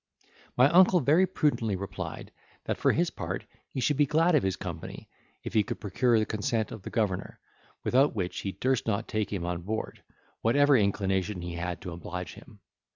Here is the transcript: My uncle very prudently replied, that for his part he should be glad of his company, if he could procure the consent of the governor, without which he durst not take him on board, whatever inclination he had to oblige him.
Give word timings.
My 0.57 0.67
uncle 0.71 0.99
very 0.99 1.27
prudently 1.27 1.75
replied, 1.75 2.31
that 2.63 2.79
for 2.79 2.91
his 2.91 3.11
part 3.11 3.45
he 3.69 3.79
should 3.79 3.97
be 3.97 4.07
glad 4.07 4.33
of 4.33 4.41
his 4.41 4.55
company, 4.55 5.07
if 5.43 5.53
he 5.53 5.61
could 5.61 5.79
procure 5.79 6.17
the 6.17 6.25
consent 6.25 6.71
of 6.71 6.81
the 6.81 6.89
governor, 6.89 7.39
without 7.83 8.15
which 8.15 8.39
he 8.39 8.51
durst 8.53 8.87
not 8.87 9.07
take 9.07 9.31
him 9.31 9.45
on 9.45 9.61
board, 9.61 10.01
whatever 10.41 10.75
inclination 10.75 11.43
he 11.43 11.53
had 11.53 11.81
to 11.81 11.91
oblige 11.91 12.33
him. 12.33 12.61